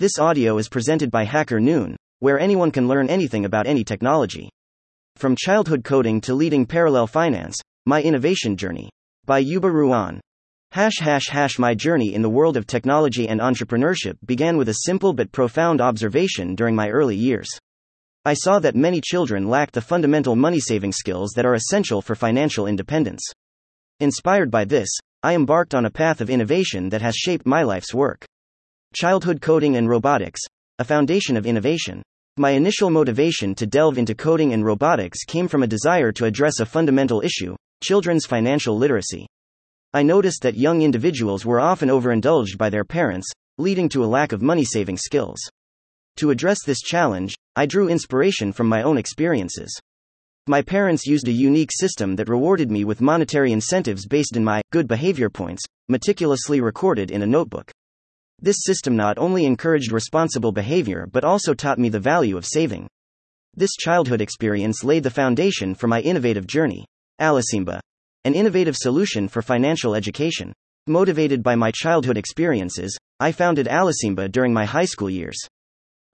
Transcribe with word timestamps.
This 0.00 0.18
audio 0.18 0.56
is 0.56 0.70
presented 0.70 1.10
by 1.10 1.24
Hacker 1.24 1.60
Noon, 1.60 1.94
where 2.20 2.40
anyone 2.40 2.70
can 2.70 2.88
learn 2.88 3.10
anything 3.10 3.44
about 3.44 3.66
any 3.66 3.84
technology. 3.84 4.48
From 5.16 5.36
childhood 5.36 5.84
coding 5.84 6.22
to 6.22 6.32
leading 6.32 6.64
parallel 6.64 7.06
finance, 7.06 7.60
my 7.84 8.00
innovation 8.00 8.56
journey. 8.56 8.88
By 9.26 9.44
Yubo 9.44 9.70
Ruan. 9.70 10.18
Hash 10.72 11.00
hash 11.00 11.28
hash 11.28 11.58
my 11.58 11.74
journey 11.74 12.14
in 12.14 12.22
the 12.22 12.30
world 12.30 12.56
of 12.56 12.66
technology 12.66 13.28
and 13.28 13.42
entrepreneurship 13.42 14.16
began 14.24 14.56
with 14.56 14.70
a 14.70 14.86
simple 14.86 15.12
but 15.12 15.32
profound 15.32 15.82
observation 15.82 16.54
during 16.54 16.74
my 16.74 16.88
early 16.88 17.16
years. 17.16 17.50
I 18.24 18.32
saw 18.32 18.58
that 18.60 18.74
many 18.74 19.02
children 19.02 19.50
lacked 19.50 19.74
the 19.74 19.82
fundamental 19.82 20.34
money 20.34 20.60
saving 20.60 20.92
skills 20.92 21.32
that 21.36 21.44
are 21.44 21.52
essential 21.52 22.00
for 22.00 22.14
financial 22.14 22.66
independence. 22.66 23.20
Inspired 23.98 24.50
by 24.50 24.64
this, 24.64 24.88
I 25.22 25.34
embarked 25.34 25.74
on 25.74 25.84
a 25.84 25.90
path 25.90 26.22
of 26.22 26.30
innovation 26.30 26.88
that 26.88 27.02
has 27.02 27.14
shaped 27.14 27.44
my 27.44 27.64
life's 27.64 27.92
work. 27.92 28.24
Childhood 28.92 29.40
coding 29.40 29.76
and 29.76 29.88
robotics, 29.88 30.40
a 30.80 30.84
foundation 30.84 31.36
of 31.36 31.46
innovation. 31.46 32.02
My 32.36 32.50
initial 32.50 32.90
motivation 32.90 33.54
to 33.54 33.64
delve 33.64 33.98
into 33.98 34.16
coding 34.16 34.52
and 34.52 34.64
robotics 34.64 35.22
came 35.22 35.46
from 35.46 35.62
a 35.62 35.68
desire 35.68 36.10
to 36.10 36.24
address 36.24 36.58
a 36.58 36.66
fundamental 36.66 37.20
issue 37.20 37.54
children's 37.84 38.26
financial 38.26 38.76
literacy. 38.76 39.28
I 39.94 40.02
noticed 40.02 40.42
that 40.42 40.56
young 40.56 40.82
individuals 40.82 41.46
were 41.46 41.60
often 41.60 41.88
overindulged 41.88 42.58
by 42.58 42.68
their 42.68 42.84
parents, 42.84 43.30
leading 43.58 43.88
to 43.90 44.04
a 44.04 44.10
lack 44.10 44.32
of 44.32 44.42
money 44.42 44.64
saving 44.64 44.96
skills. 44.96 45.38
To 46.16 46.30
address 46.30 46.64
this 46.66 46.80
challenge, 46.80 47.36
I 47.54 47.66
drew 47.66 47.88
inspiration 47.88 48.52
from 48.52 48.66
my 48.66 48.82
own 48.82 48.98
experiences. 48.98 49.72
My 50.48 50.62
parents 50.62 51.06
used 51.06 51.28
a 51.28 51.32
unique 51.32 51.70
system 51.72 52.16
that 52.16 52.28
rewarded 52.28 52.72
me 52.72 52.84
with 52.84 53.00
monetary 53.00 53.52
incentives 53.52 54.04
based 54.04 54.36
in 54.36 54.42
my 54.42 54.62
good 54.72 54.88
behavior 54.88 55.30
points, 55.30 55.62
meticulously 55.88 56.60
recorded 56.60 57.12
in 57.12 57.22
a 57.22 57.26
notebook. 57.26 57.70
This 58.42 58.62
system 58.64 58.96
not 58.96 59.18
only 59.18 59.44
encouraged 59.44 59.92
responsible 59.92 60.50
behavior 60.50 61.06
but 61.12 61.24
also 61.24 61.52
taught 61.52 61.78
me 61.78 61.90
the 61.90 62.00
value 62.00 62.38
of 62.38 62.46
saving. 62.46 62.88
This 63.54 63.76
childhood 63.78 64.22
experience 64.22 64.82
laid 64.82 65.02
the 65.02 65.10
foundation 65.10 65.74
for 65.74 65.88
my 65.88 66.00
innovative 66.00 66.46
journey. 66.46 66.86
Alisimba. 67.20 67.80
An 68.24 68.34
innovative 68.34 68.76
solution 68.76 69.28
for 69.28 69.42
financial 69.42 69.94
education. 69.94 70.54
Motivated 70.86 71.42
by 71.42 71.54
my 71.54 71.70
childhood 71.70 72.16
experiences, 72.16 72.96
I 73.18 73.32
founded 73.32 73.66
Alisimba 73.66 74.32
during 74.32 74.54
my 74.54 74.64
high 74.64 74.86
school 74.86 75.10
years. 75.10 75.38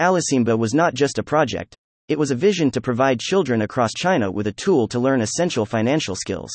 Alisimba 0.00 0.58
was 0.58 0.72
not 0.72 0.94
just 0.94 1.18
a 1.18 1.22
project, 1.22 1.76
it 2.08 2.18
was 2.18 2.30
a 2.30 2.34
vision 2.34 2.70
to 2.70 2.80
provide 2.80 3.20
children 3.20 3.60
across 3.60 3.92
China 3.92 4.30
with 4.30 4.46
a 4.46 4.52
tool 4.52 4.88
to 4.88 4.98
learn 4.98 5.20
essential 5.20 5.66
financial 5.66 6.16
skills. 6.16 6.50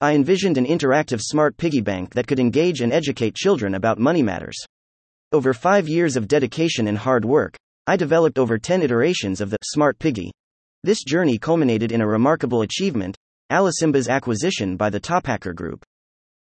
I 0.00 0.14
envisioned 0.14 0.58
an 0.58 0.66
interactive 0.66 1.20
smart 1.20 1.56
piggy 1.56 1.80
bank 1.80 2.14
that 2.14 2.26
could 2.26 2.40
engage 2.40 2.80
and 2.80 2.92
educate 2.92 3.36
children 3.36 3.74
about 3.74 4.00
money 4.00 4.22
matters. 4.22 4.56
Over 5.30 5.52
five 5.52 5.90
years 5.90 6.16
of 6.16 6.26
dedication 6.26 6.88
and 6.88 6.96
hard 6.96 7.22
work, 7.22 7.54
I 7.86 7.98
developed 7.98 8.38
over 8.38 8.56
10 8.56 8.80
iterations 8.80 9.42
of 9.42 9.50
the 9.50 9.58
Smart 9.62 9.98
Piggy. 9.98 10.32
This 10.84 11.04
journey 11.04 11.36
culminated 11.36 11.92
in 11.92 12.00
a 12.00 12.06
remarkable 12.06 12.62
achievement 12.62 13.14
Alisimba's 13.52 14.08
acquisition 14.08 14.74
by 14.78 14.88
the 14.88 14.98
Top 14.98 15.26
Hacker 15.26 15.52
Group. 15.52 15.84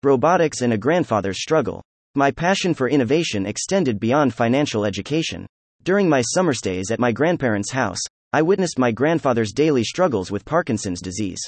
Robotics 0.02 0.62
and 0.62 0.72
a 0.72 0.78
grandfather's 0.78 1.40
struggle. 1.40 1.80
My 2.16 2.32
passion 2.32 2.74
for 2.74 2.88
innovation 2.88 3.46
extended 3.46 4.00
beyond 4.00 4.34
financial 4.34 4.84
education. 4.84 5.46
During 5.84 6.08
my 6.08 6.20
summer 6.20 6.52
stays 6.52 6.90
at 6.90 6.98
my 6.98 7.12
grandparents' 7.12 7.70
house, 7.70 8.00
I 8.32 8.42
witnessed 8.42 8.80
my 8.80 8.90
grandfather's 8.90 9.52
daily 9.52 9.84
struggles 9.84 10.32
with 10.32 10.44
Parkinson's 10.44 11.00
disease. 11.00 11.40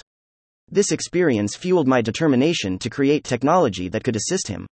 This 0.70 0.92
experience 0.92 1.56
fueled 1.56 1.88
my 1.88 2.00
determination 2.00 2.78
to 2.78 2.88
create 2.88 3.24
technology 3.24 3.88
that 3.88 4.04
could 4.04 4.14
assist 4.14 4.46
him. 4.46 4.69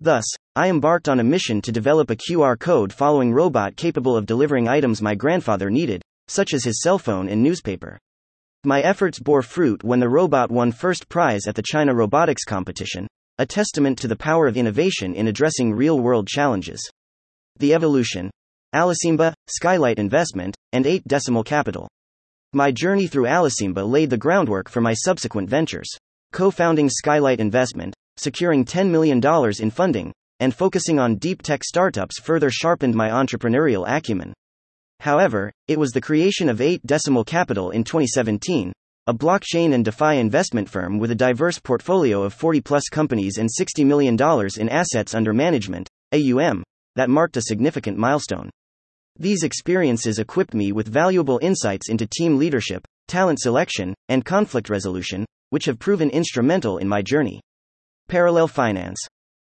Thus, 0.00 0.24
I 0.56 0.70
embarked 0.70 1.10
on 1.10 1.20
a 1.20 1.24
mission 1.24 1.60
to 1.62 1.72
develop 1.72 2.08
a 2.08 2.16
QR 2.16 2.58
code 2.58 2.90
following 2.90 3.32
robot 3.32 3.76
capable 3.76 4.16
of 4.16 4.24
delivering 4.24 4.66
items 4.66 5.02
my 5.02 5.14
grandfather 5.14 5.70
needed, 5.70 6.00
such 6.26 6.54
as 6.54 6.64
his 6.64 6.80
cell 6.80 6.98
phone 6.98 7.28
and 7.28 7.42
newspaper. 7.42 7.98
My 8.64 8.80
efforts 8.80 9.18
bore 9.18 9.42
fruit 9.42 9.84
when 9.84 10.00
the 10.00 10.08
robot 10.08 10.50
won 10.50 10.72
first 10.72 11.08
prize 11.10 11.46
at 11.46 11.54
the 11.54 11.62
China 11.62 11.94
Robotics 11.94 12.44
Competition, 12.44 13.06
a 13.36 13.44
testament 13.44 13.98
to 13.98 14.08
the 14.08 14.16
power 14.16 14.46
of 14.46 14.56
innovation 14.56 15.14
in 15.14 15.28
addressing 15.28 15.72
real 15.72 16.00
world 16.00 16.26
challenges. 16.26 16.80
The 17.58 17.74
evolution 17.74 18.30
Alisimba, 18.74 19.34
Skylight 19.48 19.98
Investment, 19.98 20.54
and 20.72 20.86
8 20.86 21.06
Decimal 21.08 21.44
Capital. 21.44 21.88
My 22.52 22.70
journey 22.70 23.06
through 23.06 23.24
Alisimba 23.24 23.86
laid 23.86 24.10
the 24.10 24.16
groundwork 24.16 24.68
for 24.68 24.80
my 24.80 24.94
subsequent 24.94 25.48
ventures. 25.48 25.90
Co 26.32 26.50
founding 26.50 26.88
Skylight 26.88 27.40
Investment, 27.40 27.94
securing 28.20 28.64
$10 28.64 28.90
million 28.90 29.20
in 29.60 29.70
funding, 29.70 30.12
and 30.40 30.54
focusing 30.54 30.98
on 30.98 31.16
deep 31.16 31.42
tech 31.42 31.64
startups 31.64 32.20
further 32.20 32.50
sharpened 32.50 32.94
my 32.94 33.10
entrepreneurial 33.10 33.84
acumen. 33.88 34.32
However, 35.00 35.50
it 35.66 35.78
was 35.78 35.92
the 35.92 36.00
creation 36.00 36.48
of 36.48 36.60
8 36.60 36.84
Decimal 36.86 37.24
Capital 37.24 37.70
in 37.70 37.84
2017, 37.84 38.72
a 39.06 39.14
blockchain 39.14 39.74
and 39.74 39.84
DeFi 39.84 40.18
investment 40.18 40.68
firm 40.68 40.98
with 40.98 41.10
a 41.10 41.14
diverse 41.14 41.58
portfolio 41.58 42.22
of 42.22 42.34
40 42.34 42.60
plus 42.60 42.84
companies 42.90 43.38
and 43.38 43.48
$60 43.48 43.84
million 43.86 44.16
in 44.58 44.68
assets 44.68 45.14
under 45.14 45.32
management, 45.32 45.88
AUM, 46.12 46.62
that 46.96 47.10
marked 47.10 47.36
a 47.36 47.42
significant 47.42 47.96
milestone. 47.96 48.50
These 49.18 49.42
experiences 49.42 50.18
equipped 50.18 50.54
me 50.54 50.72
with 50.72 50.88
valuable 50.88 51.38
insights 51.42 51.88
into 51.88 52.06
team 52.06 52.38
leadership, 52.38 52.86
talent 53.08 53.40
selection, 53.40 53.94
and 54.08 54.24
conflict 54.24 54.70
resolution, 54.70 55.24
which 55.48 55.64
have 55.64 55.78
proven 55.78 56.10
instrumental 56.10 56.78
in 56.78 56.88
my 56.88 57.02
journey. 57.02 57.40
Parallel 58.10 58.48
Finance. 58.48 58.98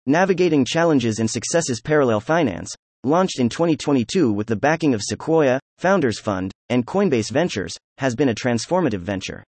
Navigating 0.05 0.63
Challenges 0.63 1.19
and 1.19 1.29
Successes 1.29 1.81
Parallel 1.81 2.21
Finance, 2.21 2.73
launched 3.03 3.41
in 3.41 3.49
2022 3.49 4.31
with 4.31 4.47
the 4.47 4.55
backing 4.55 4.93
of 4.93 5.01
Sequoia, 5.01 5.59
Founders 5.79 6.17
Fund, 6.17 6.53
and 6.69 6.87
Coinbase 6.87 7.29
Ventures, 7.29 7.75
has 7.97 8.15
been 8.15 8.29
a 8.29 8.33
transformative 8.33 9.01
venture. 9.01 9.43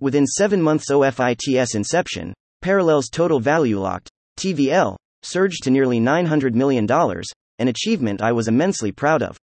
Within 0.00 0.26
seven 0.26 0.60
months 0.60 0.90
of 0.90 0.98
OFIT's 0.98 1.74
inception, 1.74 2.34
Parallel's 2.60 3.08
total 3.08 3.40
value 3.40 3.80
locked, 3.80 4.10
TVL, 4.38 4.96
surged 5.22 5.62
to 5.62 5.70
nearly 5.70 5.98
$900 5.98 6.52
million, 6.52 6.86
an 6.90 7.68
achievement 7.68 8.20
I 8.20 8.32
was 8.32 8.48
immensely 8.48 8.92
proud 8.92 9.22
of. 9.22 9.38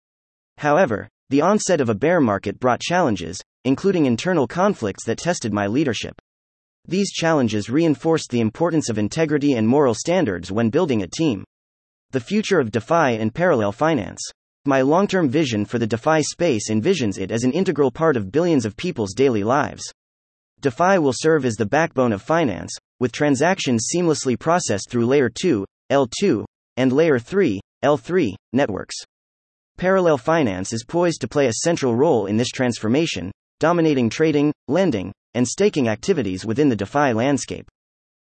However, 0.58 1.06
the 1.30 1.42
onset 1.42 1.80
of 1.80 1.90
a 1.90 1.94
bear 1.94 2.20
market 2.20 2.58
brought 2.58 2.80
challenges, 2.80 3.40
including 3.64 4.06
internal 4.06 4.48
conflicts 4.48 5.04
that 5.04 5.18
tested 5.18 5.52
my 5.52 5.68
leadership. 5.68 6.16
These 6.88 7.12
challenges 7.12 7.68
reinforced 7.68 8.30
the 8.30 8.40
importance 8.40 8.88
of 8.88 8.98
integrity 8.98 9.54
and 9.54 9.66
moral 9.66 9.94
standards 9.94 10.52
when 10.52 10.70
building 10.70 11.02
a 11.02 11.08
team. 11.08 11.44
The 12.12 12.20
future 12.20 12.60
of 12.60 12.70
DeFi 12.70 13.16
and 13.16 13.34
parallel 13.34 13.72
finance. 13.72 14.20
My 14.64 14.82
long 14.82 15.06
term 15.08 15.28
vision 15.28 15.64
for 15.64 15.78
the 15.78 15.86
DeFi 15.86 16.22
space 16.22 16.70
envisions 16.70 17.18
it 17.18 17.32
as 17.32 17.42
an 17.42 17.52
integral 17.52 17.90
part 17.90 18.16
of 18.16 18.30
billions 18.30 18.64
of 18.64 18.76
people's 18.76 19.14
daily 19.14 19.42
lives. 19.42 19.82
DeFi 20.60 20.98
will 20.98 21.12
serve 21.12 21.44
as 21.44 21.56
the 21.56 21.66
backbone 21.66 22.12
of 22.12 22.22
finance, 22.22 22.72
with 23.00 23.12
transactions 23.12 23.88
seamlessly 23.94 24.38
processed 24.38 24.88
through 24.88 25.06
Layer 25.06 25.28
2, 25.28 25.64
L2, 25.90 26.44
and 26.76 26.92
Layer 26.92 27.18
3, 27.18 27.60
L3, 27.84 28.34
networks. 28.52 28.96
Parallel 29.76 30.18
finance 30.18 30.72
is 30.72 30.84
poised 30.84 31.20
to 31.20 31.28
play 31.28 31.48
a 31.48 31.62
central 31.64 31.94
role 31.94 32.26
in 32.26 32.36
this 32.36 32.48
transformation, 32.48 33.30
dominating 33.60 34.08
trading, 34.08 34.52
lending, 34.68 35.12
and 35.36 35.46
staking 35.46 35.86
activities 35.86 36.44
within 36.44 36.68
the 36.68 36.74
DeFi 36.74 37.12
landscape. 37.12 37.68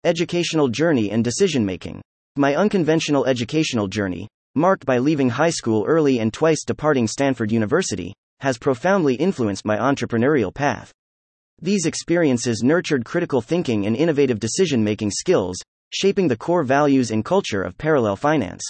Educational 0.04 0.68
journey 0.68 1.12
and 1.12 1.24
decision 1.24 1.66
making. 1.66 2.02
My 2.36 2.56
unconventional 2.56 3.26
educational 3.26 3.88
journey, 3.88 4.28
marked 4.56 4.86
by 4.86 4.98
leaving 4.98 5.30
high 5.30 5.52
school 5.52 5.86
early 5.86 6.20
and 6.20 6.34
twice 6.34 6.66
departing 6.66 7.08
Stanford 7.08 7.52
University, 7.52 8.14
has 8.42 8.58
profoundly 8.58 9.16
influenced 9.16 9.66
my 9.66 9.78
entrepreneurial 9.78 10.54
path. 10.54 10.92
These 11.62 11.86
experiences 11.86 12.64
nurtured 12.64 13.06
critical 13.06 13.42
thinking 13.42 13.86
and 13.86 13.96
innovative 13.96 14.40
decision 14.40 14.84
making 14.84 15.12
skills, 15.12 15.56
shaping 15.94 16.28
the 16.28 16.36
core 16.36 16.64
values 16.64 17.12
and 17.12 17.24
culture 17.24 17.62
of 17.62 17.78
parallel 17.78 18.18
finance. 18.18 18.64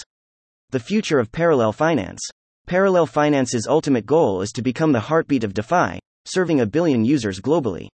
The 0.70 0.80
future 0.80 1.18
of 1.18 1.32
parallel 1.32 1.72
finance. 1.72 2.20
Parallel 2.66 3.06
finance's 3.06 3.66
ultimate 3.66 4.06
goal 4.06 4.42
is 4.42 4.52
to 4.52 4.62
become 4.62 4.92
the 4.92 5.00
heartbeat 5.00 5.42
of 5.42 5.54
DeFi, 5.54 5.98
serving 6.26 6.60
a 6.60 6.66
billion 6.66 7.04
users 7.04 7.40
globally. 7.40 7.88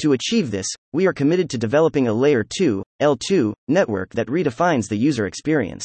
To 0.00 0.12
achieve 0.12 0.52
this, 0.52 0.66
we 0.92 1.08
are 1.08 1.12
committed 1.12 1.50
to 1.50 1.58
developing 1.58 2.06
a 2.06 2.12
Layer 2.12 2.44
2, 2.44 2.84
L2, 3.02 3.52
network 3.66 4.10
that 4.10 4.28
redefines 4.28 4.88
the 4.88 4.96
user 4.96 5.26
experience. 5.26 5.84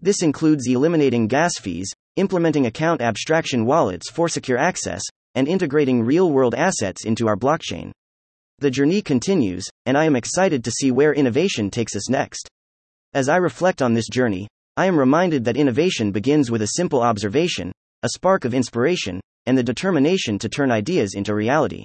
This 0.00 0.22
includes 0.22 0.66
eliminating 0.66 1.28
gas 1.28 1.52
fees, 1.56 1.92
implementing 2.16 2.66
account 2.66 3.00
abstraction 3.00 3.64
wallets 3.64 4.10
for 4.10 4.28
secure 4.28 4.58
access, 4.58 5.02
and 5.36 5.46
integrating 5.46 6.02
real 6.02 6.32
world 6.32 6.56
assets 6.56 7.04
into 7.04 7.28
our 7.28 7.36
blockchain. 7.36 7.92
The 8.58 8.72
journey 8.72 9.02
continues, 9.02 9.68
and 9.86 9.96
I 9.96 10.04
am 10.04 10.16
excited 10.16 10.64
to 10.64 10.72
see 10.72 10.90
where 10.90 11.14
innovation 11.14 11.70
takes 11.70 11.94
us 11.94 12.10
next. 12.10 12.48
As 13.14 13.28
I 13.28 13.36
reflect 13.36 13.82
on 13.82 13.94
this 13.94 14.08
journey, 14.08 14.48
I 14.76 14.86
am 14.86 14.98
reminded 14.98 15.44
that 15.44 15.56
innovation 15.56 16.10
begins 16.10 16.50
with 16.50 16.62
a 16.62 16.72
simple 16.74 17.02
observation, 17.02 17.70
a 18.02 18.08
spark 18.08 18.44
of 18.44 18.54
inspiration, 18.54 19.20
and 19.46 19.56
the 19.56 19.62
determination 19.62 20.40
to 20.40 20.48
turn 20.48 20.72
ideas 20.72 21.14
into 21.14 21.36
reality. 21.36 21.84